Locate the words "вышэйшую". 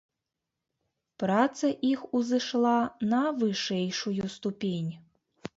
3.43-4.23